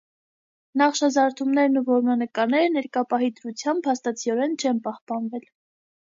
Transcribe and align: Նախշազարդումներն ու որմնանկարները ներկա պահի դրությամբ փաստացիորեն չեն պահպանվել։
Նախշազարդումներն 0.81 1.75
ու 1.81 1.83
որմնանկարները 1.89 2.71
ներկա 2.77 3.03
պահի 3.11 3.29
դրությամբ 3.41 3.83
փաստացիորեն 3.89 4.57
չեն 4.65 4.81
պահպանվել։ 4.89 5.45